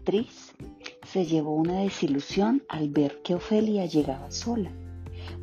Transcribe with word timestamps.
Beatriz 0.00 0.54
se 1.06 1.26
llevó 1.26 1.54
una 1.54 1.80
desilusión 1.80 2.62
al 2.70 2.88
ver 2.88 3.20
que 3.22 3.34
Ofelia 3.34 3.84
llegaba 3.84 4.30
sola. 4.30 4.70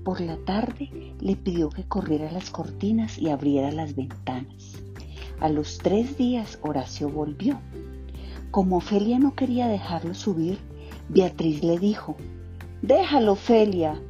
Por 0.04 0.20
la 0.20 0.36
tarde 0.46 1.14
le 1.20 1.36
pidió 1.36 1.70
que 1.70 1.88
corriera 1.88 2.32
las 2.32 2.50
cortinas 2.50 3.20
y 3.20 3.30
abriera 3.30 3.72
las 3.72 3.96
ventanas. 3.96 4.82
A 5.40 5.50
los 5.50 5.78
tres 5.78 6.18
días 6.18 6.58
Horacio 6.64 7.08
volvió. 7.08 7.60
Como 8.50 8.78
Ofelia 8.78 9.20
no 9.20 9.36
quería 9.36 9.68
dejarlo 9.68 10.16
subir, 10.16 10.58
Beatriz 11.08 11.64
le 11.64 11.78
dijo, 11.78 12.16
Déjalo, 12.82 13.34
Ofelia. 13.34 14.02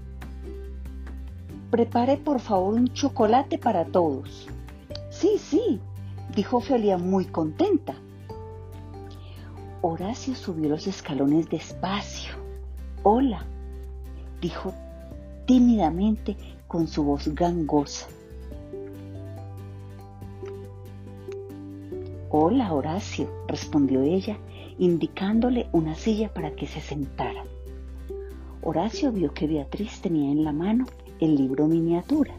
Prepare 1.71 2.15
por 2.15 2.39
favor 2.39 2.73
un 2.73 2.87
chocolate 2.93 3.57
para 3.57 3.83
todos. 3.83 4.47
Sí, 5.09 5.31
sí, 5.37 5.81
dijo 6.33 6.57
Ofelia 6.57 6.97
muy 6.97 7.25
contenta. 7.25 7.95
Horacio 9.89 10.35
subió 10.35 10.67
los 10.67 10.85
escalones 10.85 11.49
despacio. 11.49 12.33
Hola, 13.03 13.45
dijo 14.41 14.73
tímidamente 15.45 16.35
con 16.67 16.89
su 16.89 17.05
voz 17.05 17.33
gangosa. 17.33 18.05
Hola, 22.29 22.73
Horacio, 22.73 23.29
respondió 23.47 24.01
ella, 24.01 24.37
indicándole 24.77 25.69
una 25.71 25.95
silla 25.95 26.33
para 26.33 26.51
que 26.51 26.67
se 26.67 26.81
sentara. 26.81 27.45
Horacio 28.63 29.13
vio 29.13 29.33
que 29.33 29.47
Beatriz 29.47 30.01
tenía 30.01 30.33
en 30.33 30.43
la 30.43 30.51
mano 30.51 30.85
el 31.21 31.37
libro 31.37 31.65
miniatura. 31.65 32.33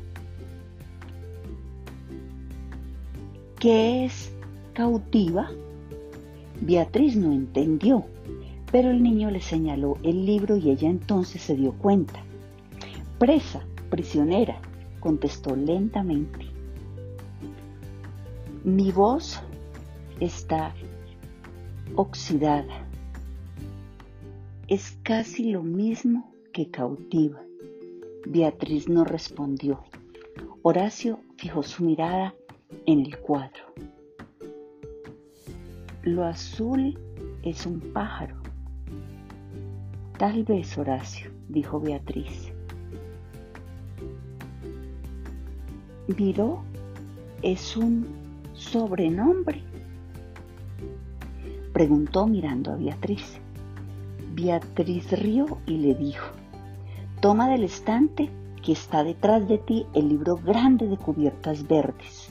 ¿Qué 3.58 4.04
es 4.04 4.30
cautiva? 4.74 5.48
Beatriz 6.60 7.16
no 7.16 7.32
entendió, 7.32 8.04
pero 8.72 8.90
el 8.90 9.02
niño 9.02 9.30
le 9.30 9.40
señaló 9.40 9.96
el 10.02 10.26
libro 10.26 10.56
y 10.56 10.70
ella 10.70 10.88
entonces 10.88 11.42
se 11.42 11.56
dio 11.56 11.72
cuenta. 11.72 12.20
Presa, 13.18 13.64
prisionera, 13.90 14.60
contestó 15.00 15.54
lentamente. 15.54 16.46
Mi 18.64 18.90
voz 18.90 19.40
está 20.20 20.74
oxidada. 21.94 22.86
Es 24.66 24.98
casi 25.02 25.50
lo 25.50 25.62
mismo 25.62 26.32
que 26.52 26.70
cautiva. 26.70 27.40
Beatriz 28.26 28.88
no 28.88 29.04
respondió. 29.04 29.84
Horacio 30.62 31.20
fijó 31.36 31.62
su 31.62 31.84
mirada 31.84 32.34
en 32.84 33.00
el 33.00 33.18
cuadro. 33.18 33.64
Lo 36.02 36.24
azul 36.24 36.98
es 37.42 37.66
un 37.66 37.80
pájaro. 37.92 38.36
Tal 40.16 40.44
vez, 40.44 40.78
Horacio, 40.78 41.30
dijo 41.48 41.80
Beatriz. 41.80 42.52
Miró 46.16 46.62
es 47.42 47.76
un 47.76 48.06
sobrenombre. 48.54 49.62
Preguntó 51.72 52.26
mirando 52.26 52.72
a 52.72 52.76
Beatriz. 52.76 53.38
Beatriz 54.34 55.10
rió 55.12 55.58
y 55.66 55.78
le 55.78 55.94
dijo, 55.94 56.28
toma 57.20 57.48
del 57.50 57.64
estante 57.64 58.30
que 58.62 58.72
está 58.72 59.02
detrás 59.02 59.48
de 59.48 59.58
ti 59.58 59.86
el 59.94 60.08
libro 60.08 60.36
grande 60.36 60.86
de 60.86 60.96
cubiertas 60.96 61.66
verdes. 61.66 62.30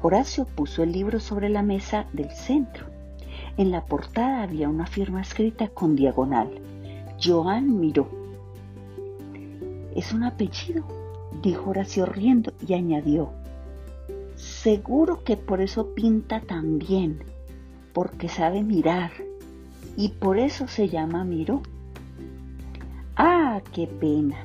Horacio 0.00 0.44
puso 0.44 0.84
el 0.84 0.92
libro 0.92 1.18
sobre 1.18 1.48
la 1.48 1.62
mesa 1.62 2.06
del 2.12 2.30
centro. 2.30 2.86
En 3.56 3.72
la 3.72 3.84
portada 3.84 4.42
había 4.42 4.68
una 4.68 4.86
firma 4.86 5.20
escrita 5.20 5.68
con 5.68 5.96
diagonal. 5.96 6.48
Joan 7.20 7.80
Miró. 7.80 8.08
Es 9.96 10.12
un 10.12 10.22
apellido, 10.22 10.84
dijo 11.42 11.70
Horacio 11.70 12.06
riendo 12.06 12.52
y 12.64 12.74
añadió. 12.74 13.30
Seguro 14.36 15.24
que 15.24 15.36
por 15.36 15.60
eso 15.60 15.92
pinta 15.94 16.40
tan 16.42 16.78
bien, 16.78 17.24
porque 17.92 18.28
sabe 18.28 18.62
mirar, 18.62 19.10
y 19.96 20.10
por 20.10 20.38
eso 20.38 20.68
se 20.68 20.88
llama 20.88 21.24
Miró. 21.24 21.60
Ah, 23.16 23.60
qué 23.72 23.88
pena. 23.88 24.36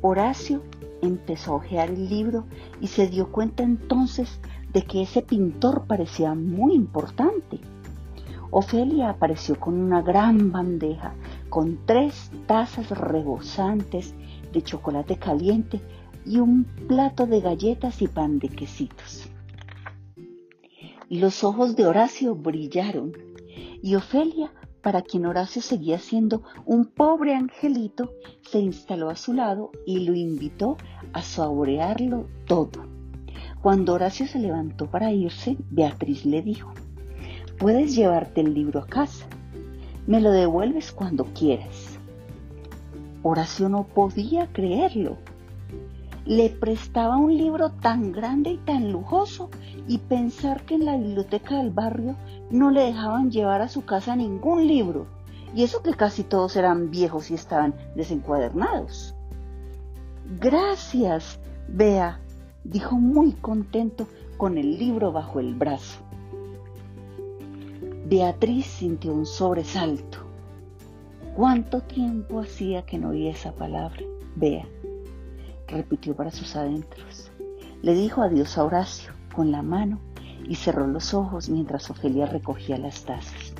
Horacio 0.00 0.62
empezó 1.02 1.52
a 1.52 1.56
hojear 1.56 1.90
el 1.90 2.08
libro 2.08 2.46
y 2.80 2.86
se 2.86 3.08
dio 3.08 3.30
cuenta 3.30 3.62
entonces 3.62 4.40
de 4.72 4.82
que 4.82 5.02
ese 5.02 5.22
pintor 5.22 5.86
parecía 5.86 6.34
muy 6.34 6.74
importante. 6.74 7.60
Ofelia 8.50 9.10
apareció 9.10 9.58
con 9.58 9.78
una 9.78 10.02
gran 10.02 10.50
bandeja, 10.50 11.14
con 11.48 11.78
tres 11.86 12.30
tazas 12.46 12.90
rebosantes 12.90 14.14
de 14.52 14.62
chocolate 14.62 15.16
caliente 15.16 15.80
y 16.26 16.38
un 16.38 16.64
plato 16.88 17.26
de 17.26 17.40
galletas 17.40 18.02
y 18.02 18.08
pan 18.08 18.38
de 18.38 18.48
quesitos. 18.48 19.28
Los 21.08 21.44
ojos 21.44 21.76
de 21.76 21.86
Horacio 21.86 22.34
brillaron 22.34 23.12
y 23.82 23.94
Ofelia, 23.94 24.52
para 24.82 25.02
quien 25.02 25.26
Horacio 25.26 25.60
seguía 25.60 25.98
siendo 25.98 26.42
un 26.64 26.86
pobre 26.86 27.34
angelito, 27.34 28.12
se 28.42 28.60
instaló 28.60 29.10
a 29.10 29.16
su 29.16 29.32
lado 29.32 29.70
y 29.86 30.00
lo 30.00 30.14
invitó 30.14 30.76
a 31.12 31.22
saborearlo 31.22 32.26
todo. 32.46 32.99
Cuando 33.62 33.92
Horacio 33.92 34.26
se 34.26 34.38
levantó 34.38 34.86
para 34.86 35.12
irse, 35.12 35.56
Beatriz 35.70 36.24
le 36.24 36.40
dijo, 36.40 36.72
puedes 37.58 37.94
llevarte 37.94 38.40
el 38.40 38.54
libro 38.54 38.80
a 38.80 38.86
casa, 38.86 39.26
me 40.06 40.22
lo 40.22 40.30
devuelves 40.30 40.92
cuando 40.92 41.26
quieras. 41.26 41.98
Horacio 43.22 43.68
no 43.68 43.84
podía 43.84 44.46
creerlo. 44.50 45.18
Le 46.24 46.48
prestaba 46.48 47.18
un 47.18 47.36
libro 47.36 47.70
tan 47.70 48.12
grande 48.12 48.52
y 48.52 48.56
tan 48.56 48.92
lujoso 48.92 49.50
y 49.86 49.98
pensar 49.98 50.62
que 50.62 50.76
en 50.76 50.86
la 50.86 50.96
biblioteca 50.96 51.58
del 51.58 51.70
barrio 51.70 52.16
no 52.50 52.70
le 52.70 52.80
dejaban 52.80 53.30
llevar 53.30 53.60
a 53.60 53.68
su 53.68 53.84
casa 53.84 54.16
ningún 54.16 54.66
libro, 54.66 55.06
y 55.54 55.64
eso 55.64 55.82
que 55.82 55.92
casi 55.92 56.22
todos 56.22 56.56
eran 56.56 56.90
viejos 56.90 57.30
y 57.30 57.34
estaban 57.34 57.74
desencuadernados. 57.94 59.14
Gracias, 60.40 61.38
Bea, 61.68 62.20
dijo 62.64 62.96
muy 62.96 63.32
contento 63.32 64.06
con 64.36 64.58
el 64.58 64.78
libro 64.78 65.12
bajo 65.12 65.40
el 65.40 65.54
brazo. 65.54 66.00
Beatriz 68.06 68.66
sintió 68.66 69.12
un 69.12 69.26
sobresalto. 69.26 70.18
¿Cuánto 71.36 71.80
tiempo 71.80 72.40
hacía 72.40 72.82
que 72.82 72.98
no 72.98 73.10
oía 73.10 73.30
esa 73.30 73.52
palabra? 73.52 74.02
Vea, 74.34 74.66
repitió 75.68 76.14
para 76.16 76.30
sus 76.30 76.56
adentros. 76.56 77.30
Le 77.82 77.94
dijo 77.94 78.22
adiós 78.22 78.58
a 78.58 78.64
Horacio 78.64 79.12
con 79.34 79.52
la 79.52 79.62
mano 79.62 80.00
y 80.48 80.56
cerró 80.56 80.86
los 80.86 81.14
ojos 81.14 81.48
mientras 81.48 81.88
Ofelia 81.90 82.26
recogía 82.26 82.76
las 82.78 83.04
tazas. 83.04 83.54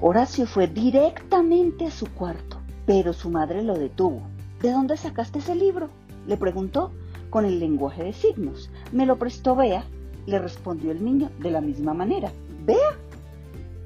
Horacio 0.00 0.46
fue 0.46 0.68
directamente 0.68 1.86
a 1.86 1.90
su 1.90 2.06
cuarto, 2.06 2.58
pero 2.86 3.12
su 3.12 3.30
madre 3.30 3.62
lo 3.62 3.76
detuvo. 3.76 4.22
¿De 4.62 4.70
dónde 4.70 4.96
sacaste 4.96 5.40
ese 5.40 5.56
libro? 5.56 5.88
le 6.26 6.36
preguntó 6.36 6.92
con 7.30 7.44
el 7.44 7.58
lenguaje 7.58 8.04
de 8.04 8.12
signos. 8.12 8.70
Me 8.92 9.06
lo 9.06 9.18
prestó 9.18 9.54
Bea, 9.56 9.84
le 10.26 10.38
respondió 10.38 10.90
el 10.90 11.04
niño 11.04 11.30
de 11.38 11.50
la 11.50 11.60
misma 11.60 11.94
manera. 11.94 12.32
¿Bea? 12.64 12.96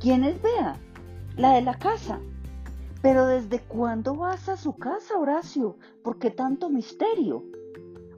¿Quién 0.01 0.25
es 0.25 0.41
Bea? 0.43 0.77
La 1.37 1.55
de 1.55 1.63
la 1.63 1.79
casa. 1.79 2.21
Pero 3.01 3.27
¿desde 3.27 3.59
cuándo 3.61 4.15
vas 4.15 4.49
a 4.49 4.57
su 4.57 4.77
casa, 4.77 5.19
Horacio? 5.19 5.77
¿Por 6.03 6.19
qué 6.19 6.31
tanto 6.31 6.71
misterio? 6.71 7.45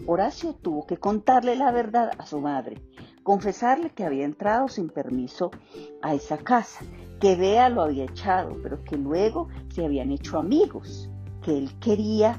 Horacio 0.06 0.54
tuvo 0.54 0.86
que 0.86 0.98
contarle 0.98 1.56
la 1.56 1.72
verdad 1.72 2.10
a 2.18 2.26
su 2.26 2.40
madre, 2.40 2.82
confesarle 3.22 3.90
que 3.90 4.04
había 4.04 4.26
entrado 4.26 4.68
sin 4.68 4.90
permiso 4.90 5.50
a 6.02 6.14
esa 6.14 6.36
casa, 6.36 6.84
que 7.20 7.36
Bea 7.36 7.70
lo 7.70 7.82
había 7.82 8.04
echado, 8.04 8.58
pero 8.62 8.84
que 8.84 8.98
luego 8.98 9.48
se 9.70 9.84
habían 9.84 10.10
hecho 10.12 10.38
amigos, 10.38 11.08
que 11.42 11.56
él 11.56 11.70
quería 11.80 12.38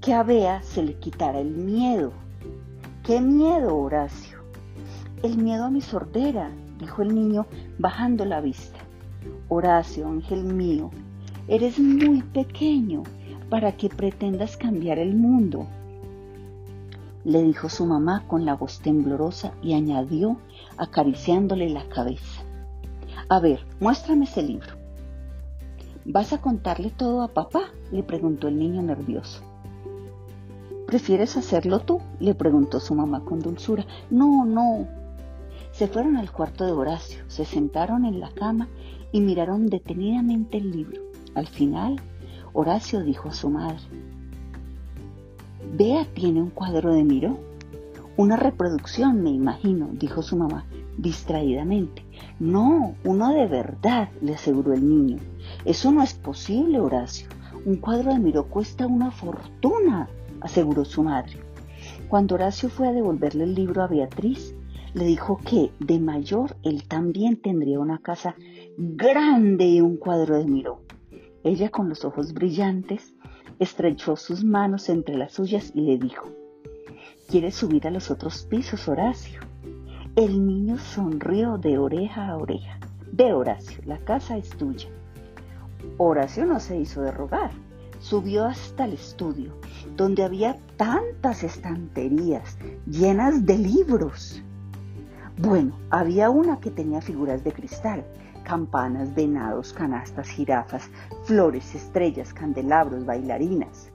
que 0.00 0.12
a 0.12 0.24
Bea 0.24 0.62
se 0.62 0.82
le 0.82 0.98
quitara 0.98 1.38
el 1.38 1.50
miedo. 1.52 2.12
¡Qué 3.04 3.20
miedo, 3.20 3.76
Horacio! 3.76 4.38
El 5.22 5.36
miedo 5.36 5.64
a 5.64 5.70
mi 5.70 5.82
sordera, 5.82 6.50
dijo 6.78 7.02
el 7.02 7.14
niño 7.14 7.44
bajando 7.78 8.24
la 8.24 8.40
vista. 8.40 8.78
Horacio, 9.50 10.08
ángel 10.08 10.44
mío, 10.44 10.90
eres 11.46 11.78
muy 11.78 12.22
pequeño 12.22 13.02
para 13.50 13.72
que 13.72 13.90
pretendas 13.90 14.56
cambiar 14.56 14.98
el 14.98 15.14
mundo. 15.14 15.66
Le 17.24 17.42
dijo 17.42 17.68
su 17.68 17.84
mamá 17.84 18.24
con 18.26 18.46
la 18.46 18.54
voz 18.54 18.80
temblorosa 18.80 19.52
y 19.62 19.74
añadió 19.74 20.38
acariciándole 20.78 21.68
la 21.68 21.86
cabeza. 21.90 22.42
A 23.28 23.38
ver, 23.38 23.66
muéstrame 23.80 24.24
ese 24.24 24.42
libro. 24.42 24.78
¿Vas 26.06 26.32
a 26.32 26.40
contarle 26.40 26.88
todo 26.88 27.20
a 27.20 27.28
papá? 27.28 27.64
le 27.92 28.02
preguntó 28.02 28.48
el 28.48 28.58
niño 28.58 28.80
nervioso. 28.80 29.42
¿Prefieres 30.86 31.36
hacerlo 31.36 31.80
tú? 31.80 32.00
le 32.20 32.34
preguntó 32.34 32.80
su 32.80 32.94
mamá 32.94 33.20
con 33.24 33.40
dulzura. 33.40 33.86
No, 34.10 34.44
no. 34.44 34.86
Se 35.72 35.88
fueron 35.88 36.16
al 36.16 36.30
cuarto 36.30 36.64
de 36.64 36.72
Horacio, 36.72 37.24
se 37.26 37.44
sentaron 37.44 38.04
en 38.04 38.20
la 38.20 38.30
cama 38.30 38.68
y 39.10 39.20
miraron 39.20 39.66
detenidamente 39.66 40.58
el 40.58 40.70
libro. 40.70 41.02
Al 41.34 41.46
final, 41.48 42.00
Horacio 42.52 43.02
dijo 43.02 43.28
a 43.28 43.32
su 43.32 43.50
madre, 43.50 43.82
Bea 45.76 46.06
tiene 46.14 46.40
un 46.40 46.50
cuadro 46.50 46.94
de 46.94 47.02
Miró. 47.02 47.38
Una 48.16 48.36
reproducción, 48.36 49.22
me 49.22 49.30
imagino, 49.30 49.88
dijo 49.92 50.22
su 50.22 50.36
mamá 50.36 50.64
distraídamente. 50.96 52.04
No, 52.38 52.94
uno 53.04 53.32
de 53.32 53.46
verdad, 53.46 54.10
le 54.20 54.34
aseguró 54.34 54.72
el 54.72 54.88
niño. 54.88 55.18
Eso 55.64 55.92
no 55.92 56.02
es 56.02 56.14
posible, 56.14 56.80
Horacio. 56.80 57.28
Un 57.64 57.76
cuadro 57.76 58.12
de 58.12 58.18
Miró 58.18 58.44
cuesta 58.44 58.86
una 58.86 59.10
fortuna, 59.10 60.08
aseguró 60.44 60.84
su 60.84 61.02
madre. 61.02 61.40
Cuando 62.08 62.36
Horacio 62.36 62.68
fue 62.68 62.86
a 62.86 62.92
devolverle 62.92 63.44
el 63.44 63.54
libro 63.54 63.82
a 63.82 63.88
Beatriz, 63.88 64.54
le 64.92 65.04
dijo 65.04 65.40
que 65.44 65.72
de 65.80 65.98
mayor 65.98 66.56
él 66.62 66.86
también 66.86 67.36
tendría 67.36 67.80
una 67.80 67.98
casa 67.98 68.36
grande 68.76 69.66
y 69.66 69.80
un 69.80 69.96
cuadro 69.96 70.38
de 70.38 70.44
Miró. 70.44 70.82
Ella 71.42 71.70
con 71.70 71.88
los 71.88 72.04
ojos 72.04 72.32
brillantes 72.32 73.14
estrechó 73.58 74.16
sus 74.16 74.44
manos 74.44 74.88
entre 74.88 75.16
las 75.16 75.32
suyas 75.32 75.72
y 75.74 75.80
le 75.80 75.98
dijo, 75.98 76.30
¿Quieres 77.28 77.54
subir 77.54 77.86
a 77.86 77.90
los 77.90 78.10
otros 78.10 78.44
pisos, 78.44 78.86
Horacio? 78.86 79.40
El 80.14 80.46
niño 80.46 80.78
sonrió 80.78 81.58
de 81.58 81.78
oreja 81.78 82.28
a 82.28 82.36
oreja. 82.36 82.78
Ve, 83.12 83.32
Horacio, 83.32 83.80
la 83.86 83.98
casa 83.98 84.36
es 84.36 84.50
tuya. 84.50 84.88
Horacio 85.98 86.46
no 86.46 86.60
se 86.60 86.78
hizo 86.78 87.02
de 87.02 87.10
rogar. 87.10 87.50
Subió 88.04 88.44
hasta 88.44 88.84
el 88.84 88.92
estudio, 88.92 89.54
donde 89.96 90.24
había 90.24 90.58
tantas 90.76 91.42
estanterías 91.42 92.58
llenas 92.86 93.46
de 93.46 93.56
libros. 93.56 94.42
Bueno, 95.38 95.74
había 95.88 96.28
una 96.28 96.60
que 96.60 96.70
tenía 96.70 97.00
figuras 97.00 97.42
de 97.44 97.54
cristal, 97.54 98.04
campanas, 98.42 99.14
venados, 99.14 99.72
canastas, 99.72 100.28
jirafas, 100.28 100.90
flores, 101.22 101.74
estrellas, 101.74 102.34
candelabros, 102.34 103.06
bailarinas. 103.06 103.88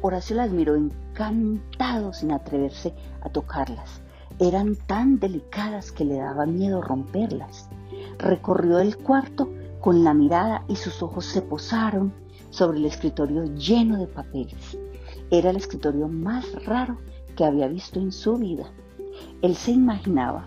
Horacio 0.00 0.36
las 0.36 0.50
miró 0.50 0.74
encantado 0.74 2.14
sin 2.14 2.32
atreverse 2.32 2.94
a 3.20 3.28
tocarlas. 3.28 4.00
Eran 4.38 4.76
tan 4.76 5.18
delicadas 5.18 5.92
que 5.92 6.06
le 6.06 6.16
daba 6.16 6.46
miedo 6.46 6.80
romperlas. 6.80 7.68
Recorrió 8.16 8.78
el 8.78 8.96
cuarto 8.96 9.52
con 9.82 10.04
la 10.04 10.14
mirada 10.14 10.64
y 10.68 10.76
sus 10.76 11.02
ojos 11.02 11.26
se 11.26 11.42
posaron 11.42 12.21
sobre 12.52 12.78
el 12.78 12.84
escritorio 12.84 13.46
lleno 13.56 13.98
de 13.98 14.06
papeles. 14.06 14.78
Era 15.30 15.50
el 15.50 15.56
escritorio 15.56 16.06
más 16.06 16.46
raro 16.64 16.98
que 17.34 17.44
había 17.44 17.66
visto 17.66 17.98
en 17.98 18.12
su 18.12 18.36
vida. 18.36 18.70
Él 19.40 19.56
se 19.56 19.72
imaginaba 19.72 20.46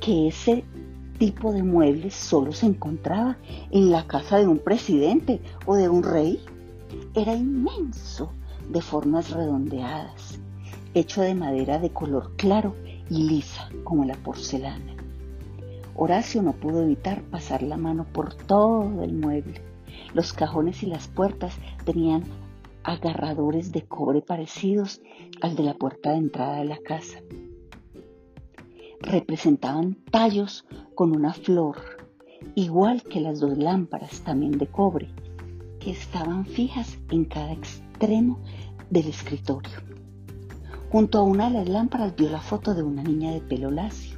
que 0.00 0.28
ese 0.28 0.64
tipo 1.18 1.52
de 1.52 1.62
muebles 1.62 2.14
solo 2.14 2.52
se 2.52 2.66
encontraba 2.66 3.36
en 3.70 3.90
la 3.90 4.06
casa 4.06 4.38
de 4.38 4.48
un 4.48 4.58
presidente 4.58 5.40
o 5.66 5.76
de 5.76 5.88
un 5.88 6.02
rey. 6.02 6.40
Era 7.14 7.34
inmenso, 7.34 8.30
de 8.70 8.80
formas 8.80 9.30
redondeadas, 9.30 10.38
hecho 10.94 11.20
de 11.20 11.34
madera 11.34 11.78
de 11.78 11.90
color 11.90 12.32
claro 12.36 12.74
y 13.10 13.28
lisa 13.28 13.68
como 13.84 14.04
la 14.04 14.14
porcelana. 14.14 14.94
Horacio 15.94 16.42
no 16.42 16.52
pudo 16.52 16.82
evitar 16.82 17.22
pasar 17.22 17.62
la 17.62 17.76
mano 17.76 18.06
por 18.12 18.32
todo 18.34 19.02
el 19.02 19.12
mueble. 19.12 19.67
Los 20.14 20.32
cajones 20.32 20.82
y 20.82 20.86
las 20.86 21.08
puertas 21.08 21.54
tenían 21.84 22.24
agarradores 22.82 23.72
de 23.72 23.82
cobre 23.82 24.22
parecidos 24.22 25.00
al 25.42 25.56
de 25.56 25.62
la 25.62 25.74
puerta 25.74 26.12
de 26.12 26.18
entrada 26.18 26.56
de 26.56 26.64
la 26.64 26.78
casa. 26.78 27.18
Representaban 29.00 29.96
tallos 30.10 30.64
con 30.94 31.14
una 31.14 31.34
flor, 31.34 31.76
igual 32.54 33.02
que 33.02 33.20
las 33.20 33.40
dos 33.40 33.58
lámparas 33.58 34.20
también 34.20 34.58
de 34.58 34.66
cobre, 34.66 35.08
que 35.78 35.90
estaban 35.90 36.44
fijas 36.46 36.98
en 37.10 37.24
cada 37.24 37.52
extremo 37.52 38.40
del 38.90 39.08
escritorio. 39.08 39.78
Junto 40.90 41.18
a 41.18 41.22
una 41.22 41.50
de 41.50 41.58
las 41.58 41.68
lámparas 41.68 42.16
vio 42.16 42.30
la 42.30 42.40
foto 42.40 42.74
de 42.74 42.82
una 42.82 43.02
niña 43.02 43.32
de 43.32 43.40
pelo 43.40 43.70
lacio. 43.70 44.16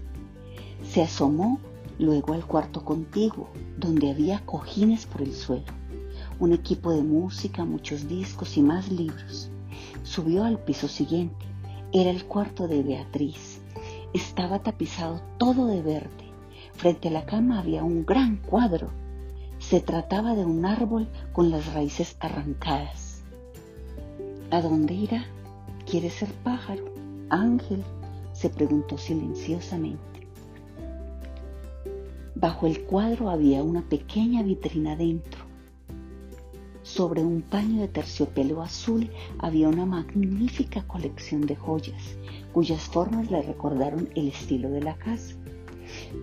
Se 0.83 1.03
asomó 1.03 1.59
luego 2.01 2.33
al 2.33 2.47
cuarto 2.47 2.83
contiguo, 2.83 3.49
donde 3.77 4.11
había 4.11 4.41
cojines 4.47 5.05
por 5.05 5.21
el 5.21 5.35
suelo, 5.35 5.73
un 6.39 6.53
equipo 6.53 6.93
de 6.93 7.03
música, 7.03 7.65
muchos 7.67 8.09
discos 8.09 8.57
y 8.57 8.63
más 8.63 8.91
libros. 8.91 9.51
Subió 10.03 10.45
al 10.45 10.59
piso 10.59 10.89
siguiente. 10.89 11.45
Era 11.93 12.11
el 12.11 12.25
cuarto 12.25 12.67
de 12.69 12.83
Beatriz. 12.83 13.61
Estaba 14.15 14.63
tapizado 14.63 15.21
todo 15.39 15.67
de 15.67 15.83
verde. 15.83 16.31
Frente 16.73 17.09
a 17.09 17.11
la 17.11 17.27
cama 17.27 17.59
había 17.59 17.85
un 17.85 18.07
gran 18.07 18.37
cuadro. 18.37 18.91
Se 19.59 19.81
trataba 19.81 20.35
de 20.35 20.47
un 20.47 20.65
árbol 20.65 21.09
con 21.33 21.51
las 21.51 21.75
raíces 21.75 22.17
arrancadas. 22.21 23.23
¿A 24.51 24.63
dónde 24.63 24.95
irá? 24.95 25.27
¿Quieres 25.89 26.15
ser 26.15 26.33
pájaro? 26.43 26.85
Ángel, 27.29 27.85
se 28.33 28.49
preguntó 28.49 28.97
silenciosamente. 28.97 30.20
Bajo 32.41 32.67
el 32.67 32.85
cuadro 32.85 33.29
había 33.29 33.63
una 33.63 33.83
pequeña 33.83 34.43
vitrina 34.43 34.97
dentro. 34.97 35.45
Sobre 36.83 37.23
un 37.23 37.43
paño 37.43 37.83
de 37.83 37.89
terciopelo 37.89 38.63
azul 38.63 39.11
había 39.39 39.69
una 39.69 39.85
magnífica 39.85 40.83
colección 40.89 41.43
de 41.43 41.55
joyas, 41.55 42.17
cuyas 42.55 42.81
formas 42.85 43.31
le 43.31 43.43
recordaron 43.43 44.09
el 44.15 44.29
estilo 44.29 44.71
de 44.71 44.81
la 44.81 44.95
casa. 44.97 45.35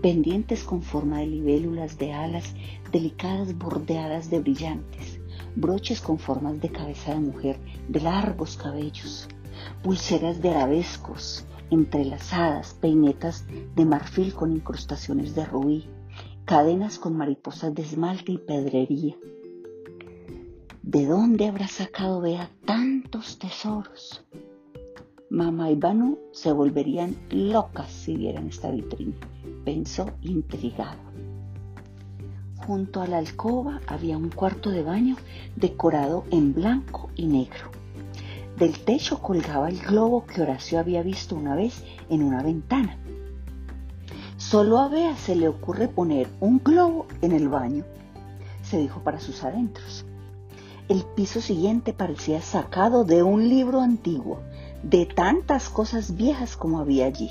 Pendientes 0.02 0.64
con 0.64 0.82
forma 0.82 1.20
de 1.20 1.28
libélulas 1.28 2.00
de 2.00 2.14
alas 2.14 2.56
delicadas 2.92 3.56
bordeadas 3.56 4.32
de 4.32 4.40
brillantes, 4.40 5.20
broches 5.56 6.02
con 6.02 6.18
formas 6.18 6.60
de 6.60 6.70
cabeza 6.70 7.14
de 7.14 7.20
mujer 7.20 7.60
de 7.90 8.02
largos 8.02 8.58
cabellos, 8.58 9.28
pulseras 9.84 10.42
de 10.42 10.50
arabescos 10.50 11.46
entrelazadas, 11.70 12.74
peinetas 12.74 13.46
de 13.76 13.86
marfil 13.86 14.34
con 14.34 14.52
incrustaciones 14.54 15.36
de 15.36 15.46
rubí, 15.46 15.88
cadenas 16.48 16.98
con 16.98 17.18
mariposas 17.18 17.76
de 17.76 17.82
esmalte 17.82 18.32
y 18.32 18.38
pedrería. 18.38 19.18
¿De 20.82 21.06
dónde 21.06 21.46
habrá 21.46 21.68
sacado 21.68 22.22
Bea 22.22 22.50
tantos 22.64 23.38
tesoros? 23.38 24.26
Mamá 25.30 25.72
y 25.72 25.76
Banu 25.76 26.18
se 26.32 26.54
volverían 26.54 27.18
locas 27.32 27.92
si 27.92 28.16
vieran 28.16 28.48
esta 28.48 28.72
vitrina, 28.72 29.18
pensó 29.66 30.10
intrigado. 30.22 31.02
Junto 32.66 33.02
a 33.02 33.08
la 33.08 33.18
alcoba 33.18 33.82
había 33.86 34.18
un 34.18 34.30
cuarto 34.30 34.70
de 34.70 34.84
baño 34.84 35.18
decorado 35.58 36.24
en 36.32 36.54
blanco 36.54 37.10
y 37.18 37.26
negro. 37.26 37.72
Del 38.58 38.80
techo 38.86 39.22
colgaba 39.22 39.68
el 39.68 39.80
globo 39.80 40.26
que 40.26 40.44
Horacio 40.44 40.80
había 40.80 41.04
visto 41.04 41.36
una 41.36 41.56
vez 41.56 41.84
en 42.10 42.24
una 42.24 42.42
ventana. 42.42 42.98
Solo 44.50 44.80
a 44.80 44.88
Bea 44.88 45.14
se 45.18 45.36
le 45.36 45.50
ocurre 45.50 45.90
poner 45.90 46.30
un 46.40 46.60
globo 46.64 47.06
en 47.22 47.34
el 47.34 47.50
baño, 47.50 47.84
se 48.64 48.78
dijo 48.78 49.02
para 49.02 49.20
sus 49.20 49.44
adentros. 49.44 50.06
El 50.88 51.04
piso 51.04 51.42
siguiente 51.42 51.92
parecía 51.92 52.42
sacado 52.42 53.04
de 53.04 53.24
un 53.24 53.50
libro 53.50 53.82
antiguo, 53.82 54.40
de 54.84 55.06
tantas 55.06 55.68
cosas 55.68 56.16
viejas 56.16 56.56
como 56.56 56.80
había 56.80 57.08
allí 57.08 57.30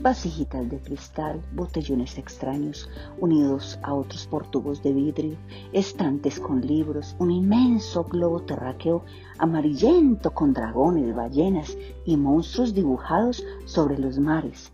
vasijitas 0.00 0.68
de 0.70 0.78
cristal, 0.78 1.42
botellones 1.52 2.16
extraños 2.16 2.88
unidos 3.18 3.78
a 3.82 3.92
otros 3.92 4.26
por 4.26 4.46
tubos 4.46 4.82
de 4.82 4.92
vidrio, 4.92 5.36
estantes 5.72 6.40
con 6.40 6.62
libros, 6.62 7.14
un 7.18 7.30
inmenso 7.30 8.04
globo 8.04 8.40
terráqueo 8.40 9.04
amarillento 9.38 10.32
con 10.32 10.54
dragones, 10.54 11.14
ballenas 11.14 11.76
y 12.06 12.16
monstruos 12.16 12.72
dibujados 12.72 13.44
sobre 13.66 13.98
los 13.98 14.18
mares, 14.18 14.72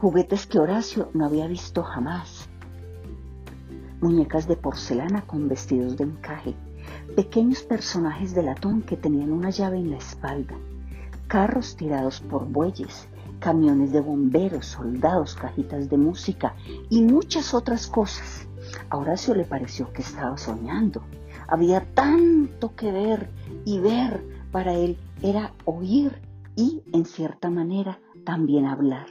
juguetes 0.00 0.46
que 0.46 0.58
Horacio 0.58 1.08
no 1.14 1.24
había 1.24 1.46
visto 1.46 1.82
jamás, 1.82 2.48
muñecas 4.00 4.46
de 4.46 4.56
porcelana 4.56 5.22
con 5.22 5.48
vestidos 5.48 5.96
de 5.96 6.04
encaje, 6.04 6.54
pequeños 7.14 7.62
personajes 7.62 8.34
de 8.34 8.42
latón 8.42 8.82
que 8.82 8.98
tenían 8.98 9.32
una 9.32 9.48
llave 9.48 9.78
en 9.78 9.90
la 9.90 9.96
espalda, 9.96 10.54
carros 11.28 11.76
tirados 11.76 12.20
por 12.20 12.46
bueyes, 12.46 13.08
camiones 13.38 13.90
de 13.92 14.00
bomberos, 14.00 14.66
soldados, 14.66 15.34
cajitas 15.34 15.88
de 15.88 15.96
música 15.96 16.54
y 16.90 17.02
muchas 17.02 17.54
otras 17.54 17.86
cosas. 17.86 18.46
A 18.90 18.98
Horacio 18.98 19.34
le 19.34 19.44
pareció 19.44 19.92
que 19.92 20.02
estaba 20.02 20.36
soñando. 20.36 21.02
Había 21.48 21.80
tanto 21.94 22.74
que 22.74 22.92
ver 22.92 23.30
y 23.64 23.78
ver 23.78 24.22
para 24.52 24.74
él 24.74 24.98
era 25.22 25.54
oír 25.64 26.20
y, 26.54 26.82
en 26.92 27.04
cierta 27.04 27.48
manera, 27.50 27.98
también 28.24 28.66
hablar. 28.66 29.06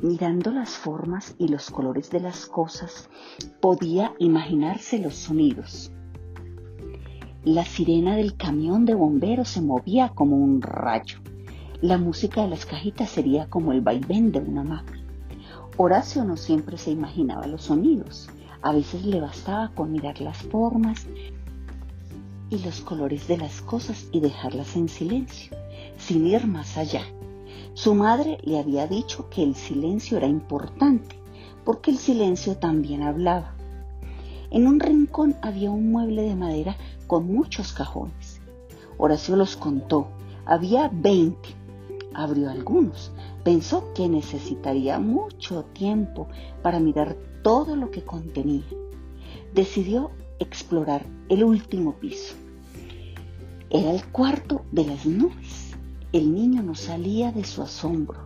Mirando 0.00 0.52
las 0.52 0.70
formas 0.70 1.34
y 1.38 1.48
los 1.48 1.72
colores 1.72 2.08
de 2.10 2.20
las 2.20 2.46
cosas, 2.46 3.10
podía 3.60 4.14
imaginarse 4.20 5.00
los 5.00 5.16
sonidos. 5.16 5.90
La 7.42 7.64
sirena 7.64 8.14
del 8.14 8.36
camión 8.36 8.84
de 8.84 8.94
bomberos 8.94 9.48
se 9.48 9.60
movía 9.60 10.10
como 10.10 10.36
un 10.36 10.62
rayo. 10.62 11.18
La 11.80 11.98
música 11.98 12.42
de 12.42 12.48
las 12.48 12.64
cajitas 12.64 13.10
sería 13.10 13.50
como 13.50 13.72
el 13.72 13.80
vaivén 13.80 14.30
de 14.30 14.38
una 14.38 14.62
máquina. 14.62 15.04
Horacio 15.76 16.24
no 16.24 16.36
siempre 16.36 16.78
se 16.78 16.92
imaginaba 16.92 17.48
los 17.48 17.62
sonidos. 17.62 18.30
A 18.62 18.72
veces 18.72 19.04
le 19.04 19.20
bastaba 19.20 19.72
con 19.74 19.90
mirar 19.90 20.20
las 20.20 20.38
formas 20.38 21.08
y 22.50 22.58
los 22.58 22.82
colores 22.82 23.26
de 23.26 23.38
las 23.38 23.62
cosas 23.62 24.08
y 24.12 24.20
dejarlas 24.20 24.76
en 24.76 24.88
silencio, 24.88 25.56
sin 25.96 26.24
ir 26.24 26.46
más 26.46 26.78
allá. 26.78 27.02
Su 27.74 27.94
madre 27.94 28.38
le 28.42 28.58
había 28.58 28.86
dicho 28.86 29.28
que 29.30 29.42
el 29.42 29.54
silencio 29.54 30.16
era 30.16 30.26
importante, 30.26 31.16
porque 31.64 31.90
el 31.90 31.98
silencio 31.98 32.56
también 32.56 33.02
hablaba. 33.02 33.54
En 34.50 34.66
un 34.66 34.80
rincón 34.80 35.36
había 35.42 35.70
un 35.70 35.90
mueble 35.92 36.22
de 36.22 36.34
madera 36.34 36.76
con 37.06 37.26
muchos 37.26 37.72
cajones. 37.72 38.40
Horacio 38.96 39.36
los 39.36 39.56
contó. 39.56 40.08
Había 40.46 40.88
veinte. 40.92 41.50
Abrió 42.14 42.50
algunos. 42.50 43.12
Pensó 43.44 43.92
que 43.94 44.08
necesitaría 44.08 44.98
mucho 44.98 45.64
tiempo 45.66 46.28
para 46.62 46.80
mirar 46.80 47.16
todo 47.42 47.76
lo 47.76 47.90
que 47.90 48.02
contenía. 48.02 48.64
Decidió 49.54 50.10
explorar 50.38 51.06
el 51.28 51.44
último 51.44 51.94
piso. 51.94 52.34
Era 53.70 53.92
el 53.92 54.04
cuarto 54.06 54.62
de 54.72 54.86
las 54.86 55.04
nubes. 55.04 55.67
El 56.10 56.34
niño 56.34 56.62
no 56.62 56.74
salía 56.74 57.32
de 57.32 57.44
su 57.44 57.60
asombro. 57.60 58.20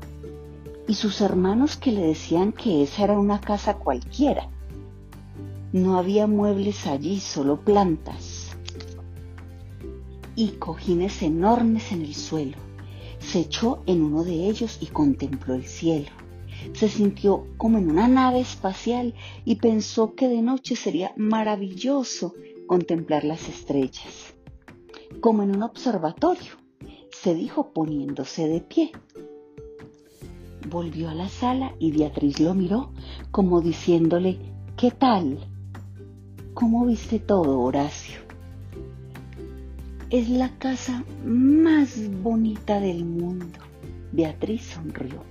Y 0.87 0.95
sus 0.95 1.21
hermanos 1.21 1.77
que 1.77 1.91
le 1.91 2.03
decían 2.03 2.53
que 2.53 2.85
esa 2.85 3.03
era 3.03 3.19
una 3.19 3.41
casa 3.41 3.75
cualquiera. 3.75 4.49
No 5.73 5.99
había 5.99 6.29
muebles 6.29 6.87
allí, 6.87 7.19
solo 7.19 7.61
plantas. 7.61 8.57
Y 10.37 10.51
cojines 10.53 11.23
enormes 11.23 11.91
en 11.91 12.03
el 12.03 12.15
suelo. 12.15 12.57
Se 13.19 13.41
echó 13.41 13.83
en 13.87 14.03
uno 14.03 14.23
de 14.23 14.49
ellos 14.49 14.79
y 14.81 14.87
contempló 14.87 15.55
el 15.55 15.65
cielo. 15.65 16.11
Se 16.75 16.89
sintió 16.89 17.49
como 17.57 17.79
en 17.79 17.91
una 17.91 18.07
nave 18.07 18.41
espacial 18.41 19.15
y 19.45 19.57
pensó 19.57 20.15
que 20.15 20.29
de 20.29 20.41
noche 20.41 20.77
sería 20.77 21.13
maravilloso 21.17 22.35
contemplar 22.69 23.25
las 23.25 23.49
estrellas. 23.49 24.35
Como 25.21 25.43
en 25.43 25.57
un 25.57 25.65
observatorio, 25.65 26.63
se 27.23 27.37
dijo 27.37 27.73
poniéndose 27.73 28.49
de 28.49 28.61
pie. 28.61 28.91
Volvió 30.69 31.09
a 31.09 31.15
la 31.15 31.29
sala 31.29 31.73
y 31.79 31.93
Beatriz 31.93 32.41
lo 32.41 32.53
miró 32.53 32.91
como 33.31 33.61
diciéndole, 33.61 34.39
¿qué 34.77 34.91
tal? 34.91 35.39
¿Cómo 36.53 36.85
viste 36.85 37.21
todo, 37.21 37.61
Horacio? 37.61 38.19
Es 40.11 40.29
la 40.31 40.59
casa 40.59 41.05
más 41.25 41.97
bonita 42.23 42.81
del 42.81 43.05
mundo. 43.05 43.59
Beatriz 44.11 44.63
sonrió. 44.63 45.23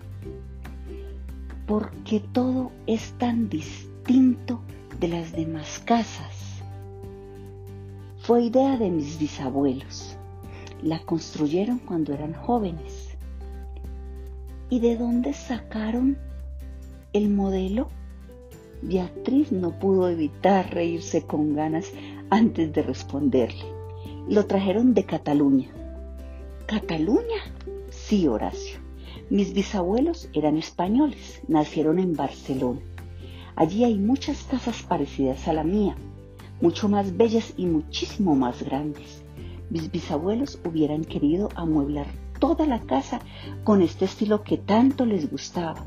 Porque 1.68 2.22
todo 2.22 2.72
es 2.88 3.12
tan 3.18 3.50
distinto 3.50 4.62
de 4.98 5.10
las 5.10 5.34
demás 5.34 5.80
casas. 5.84 6.64
Fue 8.20 8.44
idea 8.44 8.78
de 8.78 8.90
mis 8.90 9.20
bisabuelos. 9.20 10.18
La 10.84 11.00
construyeron 11.00 11.80
cuando 11.80 12.14
eran 12.14 12.34
jóvenes. 12.34 13.10
¿Y 14.70 14.80
de 14.80 14.98
dónde 14.98 15.34
sacaron 15.34 16.18
el 17.14 17.30
modelo? 17.30 17.90
Beatriz 18.82 19.52
no 19.52 19.78
pudo 19.78 20.10
evitar 20.10 20.74
reírse 20.74 21.22
con 21.24 21.54
ganas 21.54 21.92
antes 22.32 22.74
de 22.74 22.82
responderle. 22.82 23.66
Lo 24.28 24.48
trajeron 24.48 24.94
de 24.96 25.04
Cataluña. 25.04 25.70
¿Cataluña? 26.66 27.44
Sí, 27.90 28.28
Horacio. 28.28 28.80
Mis 29.30 29.54
bisabuelos 29.54 30.30
eran 30.34 30.58
españoles, 30.58 31.42
nacieron 31.48 32.00
en 32.00 32.16
Barcelona. 32.16 32.82
Allí 33.56 33.84
hay 33.84 34.00
muchas 34.00 34.44
casas 34.44 34.82
parecidas 34.82 35.48
a 35.48 35.54
la 35.54 35.64
mía, 35.64 35.96
mucho 36.60 36.90
más 36.90 37.16
bellas 37.16 37.54
y 37.56 37.66
muchísimo 37.68 38.36
más 38.36 38.64
grandes. 38.64 39.21
Mis 39.72 39.90
bisabuelos 39.90 40.60
hubieran 40.66 41.06
querido 41.06 41.48
amueblar 41.56 42.08
toda 42.42 42.66
la 42.66 42.82
casa 42.82 43.22
con 43.64 43.82
este 43.82 44.04
estilo 44.04 44.44
que 44.44 44.58
tanto 44.58 45.06
les 45.06 45.32
gustaba. 45.32 45.86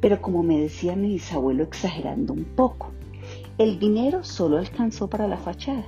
Pero 0.00 0.20
como 0.20 0.42
me 0.42 0.58
decía 0.58 0.96
mi 0.96 1.10
bisabuelo 1.10 1.62
exagerando 1.62 2.32
un 2.32 2.42
poco, 2.42 2.90
el 3.56 3.78
dinero 3.78 4.24
solo 4.24 4.58
alcanzó 4.58 5.08
para 5.08 5.28
la 5.28 5.36
fachada. 5.36 5.86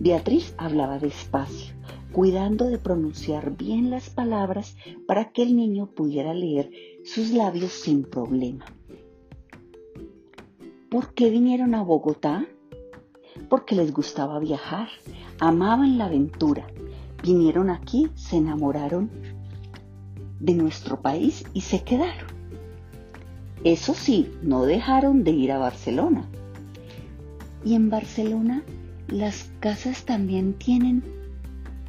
Beatriz 0.00 0.54
hablaba 0.56 0.98
despacio, 0.98 1.74
cuidando 2.12 2.64
de 2.64 2.78
pronunciar 2.78 3.54
bien 3.54 3.90
las 3.90 4.08
palabras 4.08 4.74
para 5.06 5.30
que 5.32 5.42
el 5.42 5.54
niño 5.54 5.90
pudiera 5.94 6.32
leer 6.32 6.70
sus 7.04 7.30
labios 7.30 7.72
sin 7.72 8.04
problema. 8.04 8.64
¿Por 10.90 11.12
qué 11.12 11.28
vinieron 11.28 11.74
a 11.74 11.82
Bogotá? 11.82 12.46
Porque 13.48 13.74
les 13.74 13.92
gustaba 13.92 14.38
viajar, 14.38 14.88
amaban 15.40 15.98
la 15.98 16.06
aventura 16.06 16.66
vinieron 17.22 17.70
aquí, 17.70 18.10
se 18.14 18.36
enamoraron 18.36 19.10
de 20.40 20.54
nuestro 20.54 21.00
país 21.00 21.44
y 21.52 21.62
se 21.62 21.82
quedaron. 21.82 22.28
Eso 23.64 23.94
sí, 23.94 24.32
no 24.42 24.64
dejaron 24.64 25.24
de 25.24 25.32
ir 25.32 25.52
a 25.52 25.58
Barcelona. 25.58 26.24
Y 27.64 27.74
en 27.74 27.90
Barcelona 27.90 28.62
las 29.08 29.50
casas 29.60 30.04
también 30.04 30.54
tienen 30.54 31.02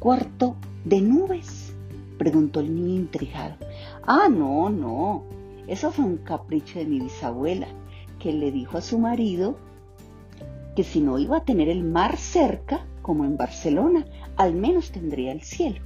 cuarto 0.00 0.56
de 0.84 1.00
nubes, 1.00 1.72
preguntó 2.18 2.60
el 2.60 2.74
niño 2.74 3.00
intrigado. 3.00 3.54
Ah, 4.02 4.28
no, 4.28 4.68
no, 4.68 5.24
eso 5.68 5.92
fue 5.92 6.04
un 6.04 6.16
capricho 6.16 6.78
de 6.80 6.86
mi 6.86 7.00
bisabuela, 7.00 7.68
que 8.18 8.32
le 8.32 8.50
dijo 8.50 8.78
a 8.78 8.82
su 8.82 8.98
marido 8.98 9.56
que 10.80 10.84
si 10.84 11.02
no 11.02 11.18
iba 11.18 11.36
a 11.36 11.44
tener 11.44 11.68
el 11.68 11.84
mar 11.84 12.16
cerca, 12.16 12.86
como 13.02 13.26
en 13.26 13.36
Barcelona, 13.36 14.06
al 14.38 14.54
menos 14.54 14.92
tendría 14.92 15.30
el 15.30 15.42
cielo. 15.42 15.78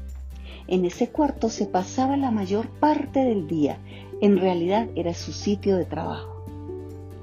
En 0.68 0.84
ese 0.84 1.08
cuarto 1.08 1.48
se 1.48 1.66
pasaba 1.66 2.16
la 2.16 2.30
mayor 2.30 2.68
parte 2.68 3.24
del 3.24 3.48
día. 3.48 3.76
En 4.20 4.38
realidad 4.38 4.86
era 4.94 5.12
su 5.12 5.32
sitio 5.32 5.76
de 5.76 5.84
trabajo. 5.84 6.44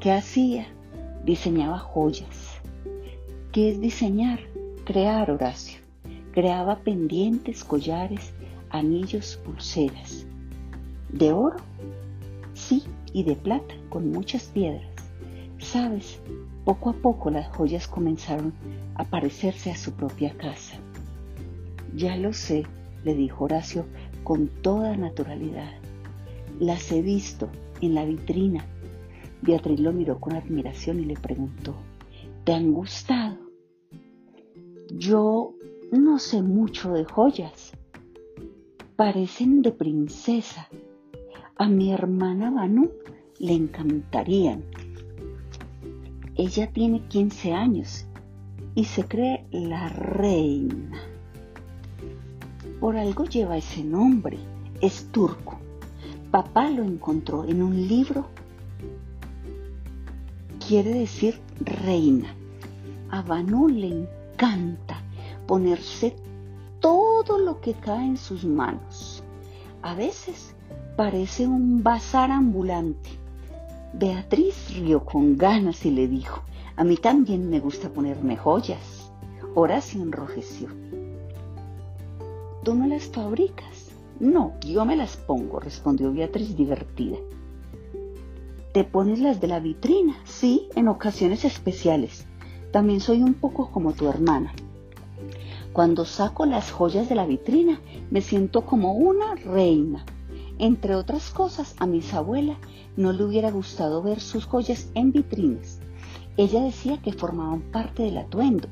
¿Qué 0.01 0.11
hacía? 0.11 0.67
Diseñaba 1.23 1.79
joyas. 1.79 2.59
¿Qué 3.53 3.69
es 3.69 3.79
diseñar? 3.79 4.41
Crear, 4.83 5.31
Horacio. 5.31 5.79
Creaba 6.33 6.79
pendientes, 6.79 7.63
collares, 7.63 8.33
anillos, 8.69 9.39
pulseras. 9.45 10.25
¿De 11.07 11.31
oro? 11.31 11.55
Sí, 12.53 12.83
y 13.13 13.23
de 13.23 13.37
plata, 13.37 13.75
con 13.87 14.11
muchas 14.11 14.43
piedras. 14.47 14.91
Sabes, 15.57 16.19
poco 16.65 16.89
a 16.89 16.93
poco 16.93 17.31
las 17.31 17.47
joyas 17.55 17.87
comenzaron 17.87 18.53
a 18.95 19.05
parecerse 19.05 19.71
a 19.71 19.77
su 19.77 19.93
propia 19.93 20.35
casa. 20.37 20.77
Ya 21.95 22.15
lo 22.17 22.33
sé, 22.33 22.63
le 23.03 23.15
dijo 23.15 23.45
Horacio 23.45 23.85
con 24.23 24.47
toda 24.47 24.95
naturalidad. 24.95 25.73
Las 26.59 26.91
he 26.91 27.01
visto 27.01 27.49
en 27.81 27.95
la 27.95 28.05
vitrina. 28.05 28.65
Beatriz 29.41 29.79
lo 29.79 29.91
miró 29.91 30.19
con 30.19 30.35
admiración 30.35 30.99
y 30.99 31.05
le 31.05 31.15
preguntó, 31.15 31.75
¿te 32.43 32.53
han 32.53 32.71
gustado? 32.71 33.37
Yo 34.93 35.55
no 35.91 36.19
sé 36.19 36.41
mucho 36.41 36.93
de 36.93 37.05
joyas. 37.05 37.71
Parecen 38.95 39.61
de 39.61 39.71
princesa. 39.71 40.69
A 41.55 41.67
mi 41.67 41.91
hermana 41.91 42.51
Banu 42.51 42.91
le 43.39 43.53
encantarían. 43.53 44.63
Ella 46.35 46.71
tiene 46.71 47.01
15 47.07 47.53
años 47.53 48.05
y 48.73 48.85
se 48.85 49.05
cree 49.05 49.45
la 49.51 49.89
reina. 49.89 50.97
Por 52.79 52.95
algo 52.95 53.25
lleva 53.25 53.57
ese 53.57 53.83
nombre, 53.83 54.37
es 54.79 55.11
turco. 55.11 55.59
Papá 56.31 56.69
lo 56.69 56.83
encontró 56.83 57.43
en 57.43 57.61
un 57.61 57.85
libro. 57.85 58.27
Quiere 60.65 60.93
decir 60.93 61.39
reina. 61.59 62.33
A 63.09 63.21
Banu 63.21 63.67
le 63.67 63.87
encanta 63.87 65.03
ponerse 65.47 66.15
todo 66.79 67.39
lo 67.39 67.59
que 67.59 67.73
cae 67.73 68.07
en 68.07 68.17
sus 68.17 68.45
manos. 68.45 69.21
A 69.81 69.95
veces 69.95 70.55
parece 70.95 71.45
un 71.45 71.83
bazar 71.83 72.31
ambulante 72.31 73.20
Beatriz 73.93 74.73
rió 74.73 75.03
con 75.03 75.37
ganas 75.37 75.85
y 75.85 75.91
le 75.91 76.07
dijo, 76.07 76.43
a 76.77 76.83
mí 76.85 76.95
también 76.95 77.49
me 77.49 77.59
gusta 77.59 77.89
ponerme 77.89 78.37
joyas. 78.37 79.11
Horacio 79.53 80.01
enrojeció. 80.01 80.69
¿Tú 82.63 82.73
no 82.73 82.87
las 82.87 83.05
fabricas? 83.05 83.91
No, 84.19 84.53
yo 84.61 84.85
me 84.85 84.95
las 84.95 85.17
pongo, 85.17 85.59
respondió 85.59 86.13
Beatriz 86.13 86.55
divertida. 86.55 87.17
¿Te 88.71 88.85
pones 88.85 89.19
las 89.19 89.41
de 89.41 89.47
la 89.47 89.59
vitrina? 89.59 90.15
Sí, 90.23 90.69
en 90.75 90.87
ocasiones 90.87 91.43
especiales. 91.43 92.25
También 92.71 93.01
soy 93.01 93.21
un 93.21 93.33
poco 93.33 93.71
como 93.71 93.91
tu 93.91 94.07
hermana. 94.07 94.53
Cuando 95.73 96.05
saco 96.05 96.45
las 96.45 96.71
joyas 96.71 97.09
de 97.09 97.15
la 97.15 97.25
vitrina, 97.25 97.81
me 98.09 98.21
siento 98.21 98.65
como 98.65 98.93
una 98.93 99.35
reina. 99.35 100.05
Entre 100.61 100.93
otras 100.93 101.31
cosas, 101.31 101.73
a 101.79 101.87
mi 101.87 102.01
abuela 102.13 102.55
no 102.95 103.13
le 103.13 103.23
hubiera 103.23 103.49
gustado 103.49 104.03
ver 104.03 104.19
sus 104.19 104.45
joyas 104.45 104.91
en 104.93 105.11
vitrinas. 105.11 105.79
Ella 106.37 106.61
decía 106.61 107.01
que 107.01 107.13
formaban 107.13 107.61
parte 107.71 108.03
del 108.03 108.19
atuendo, 108.19 108.67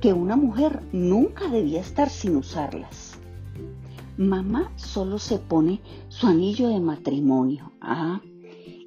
que 0.00 0.12
una 0.12 0.34
mujer 0.34 0.82
nunca 0.90 1.48
debía 1.48 1.80
estar 1.80 2.10
sin 2.10 2.34
usarlas. 2.34 3.20
Mamá 4.16 4.72
solo 4.74 5.20
se 5.20 5.38
pone 5.38 5.80
su 6.08 6.26
anillo 6.26 6.68
de 6.68 6.80
matrimonio. 6.80 7.70
Ah, 7.80 8.20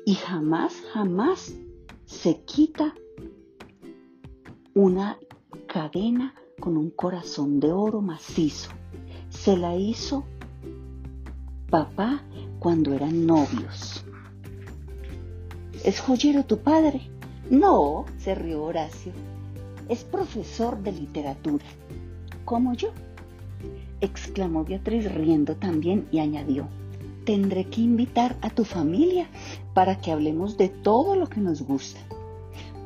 y 0.05 0.15
jamás, 0.15 0.75
jamás 0.91 1.55
se 2.03 2.43
quita 2.43 2.93
una 4.73 5.17
cadena 5.67 6.35
con 6.59 6.75
un 6.75 6.89
corazón 6.89 7.61
de 7.61 7.71
oro 7.71 8.01
macizo. 8.01 8.71
Se 9.29 9.55
la 9.55 9.77
hizo 9.77 10.25
papá 11.73 12.21
cuando 12.59 12.93
eran 12.93 13.25
novios. 13.25 14.05
¿Es 15.83 15.99
joyero 15.99 16.45
tu 16.45 16.59
padre? 16.59 17.01
No, 17.49 18.05
se 18.19 18.35
rió 18.35 18.61
Horacio. 18.65 19.11
Es 19.89 20.03
profesor 20.03 20.83
de 20.83 20.91
literatura. 20.91 21.65
Como 22.45 22.75
yo. 22.75 22.89
exclamó 24.01 24.63
Beatriz 24.63 25.11
riendo 25.11 25.55
también 25.55 26.07
y 26.11 26.19
añadió. 26.19 26.67
Tendré 27.25 27.63
que 27.63 27.81
invitar 27.81 28.37
a 28.43 28.51
tu 28.51 28.65
familia 28.65 29.25
para 29.73 29.97
que 29.99 30.11
hablemos 30.11 30.57
de 30.57 30.69
todo 30.69 31.15
lo 31.15 31.25
que 31.25 31.39
nos 31.39 31.63
gusta. 31.63 32.01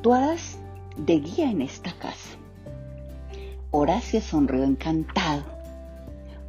Tú 0.00 0.14
harás 0.14 0.56
de 0.96 1.20
guía 1.20 1.50
en 1.50 1.60
esta 1.60 1.92
casa. 1.92 2.38
Horacio 3.70 4.22
sonrió 4.22 4.64
encantado. 4.64 5.57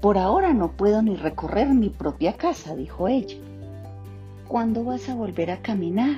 Por 0.01 0.18
ahora 0.18 0.53
no 0.53 0.72
puedo 0.72 1.01
ni 1.01 1.18
recorrer 1.18 1.68
mi 1.74 1.89
propia 1.89 2.34
casa, 2.34 2.74
dijo 2.74 3.10
ella. 3.10 3.36
¿Cuándo 4.48 4.86
vas 4.86 5.10
a 5.10 5.15
volver 5.15 5.51
a 5.51 5.62
caminar? 5.62 6.18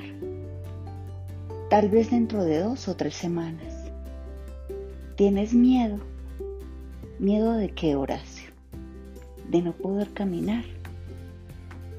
Tal 1.68 1.88
vez 1.88 2.12
dentro 2.12 2.44
de 2.44 2.60
dos 2.60 2.86
o 2.86 2.94
tres 2.94 3.14
semanas. 3.14 3.90
¿Tienes 5.16 5.52
miedo? 5.52 5.98
¿Miedo 7.18 7.54
de 7.54 7.70
qué, 7.70 7.96
Horacio? 7.96 8.50
De 9.50 9.62
no 9.62 9.72
poder 9.72 10.12
caminar. 10.12 10.64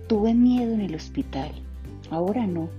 Tuve 0.07 0.33
miedo 0.33 0.73
en 0.73 0.81
el 0.81 0.95
hospital. 0.95 1.51
Ahora 2.09 2.47
no. 2.47 2.69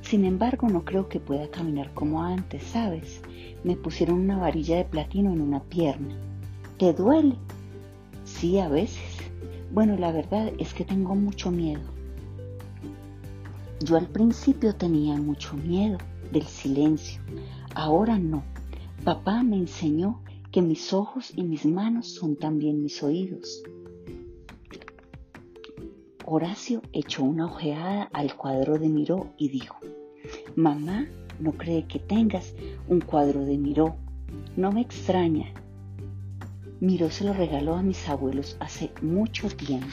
Sin 0.00 0.24
embargo, 0.24 0.68
no 0.68 0.84
creo 0.84 1.08
que 1.08 1.18
pueda 1.18 1.48
caminar 1.48 1.92
como 1.92 2.22
antes, 2.22 2.62
¿sabes? 2.62 3.20
Me 3.64 3.74
pusieron 3.74 4.20
una 4.20 4.38
varilla 4.38 4.76
de 4.76 4.84
platino 4.84 5.32
en 5.32 5.40
una 5.40 5.60
pierna. 5.60 6.14
¿Te 6.78 6.92
duele? 6.92 7.34
Sí, 8.44 8.58
a 8.58 8.68
veces. 8.68 9.00
Bueno, 9.72 9.96
la 9.96 10.12
verdad 10.12 10.52
es 10.58 10.74
que 10.74 10.84
tengo 10.84 11.14
mucho 11.14 11.50
miedo. 11.50 11.80
Yo 13.82 13.96
al 13.96 14.06
principio 14.06 14.74
tenía 14.74 15.16
mucho 15.16 15.56
miedo 15.56 15.96
del 16.30 16.42
silencio. 16.42 17.22
Ahora 17.74 18.18
no. 18.18 18.44
Papá 19.02 19.42
me 19.42 19.56
enseñó 19.56 20.20
que 20.52 20.60
mis 20.60 20.92
ojos 20.92 21.32
y 21.34 21.42
mis 21.42 21.64
manos 21.64 22.08
son 22.08 22.36
también 22.36 22.82
mis 22.82 23.02
oídos. 23.02 23.62
Horacio 26.26 26.82
echó 26.92 27.24
una 27.24 27.46
ojeada 27.46 28.10
al 28.12 28.36
cuadro 28.36 28.78
de 28.78 28.90
Miró 28.90 29.32
y 29.38 29.48
dijo, 29.48 29.78
Mamá 30.54 31.06
no 31.40 31.52
cree 31.52 31.86
que 31.86 31.98
tengas 31.98 32.54
un 32.88 33.00
cuadro 33.00 33.46
de 33.46 33.56
Miró. 33.56 33.96
No 34.54 34.70
me 34.70 34.82
extraña. 34.82 35.63
Miró 36.84 37.08
se 37.08 37.24
lo 37.24 37.32
regaló 37.32 37.76
a 37.76 37.82
mis 37.82 38.06
abuelos 38.10 38.58
hace 38.60 38.90
mucho 39.00 39.48
tiempo. 39.48 39.86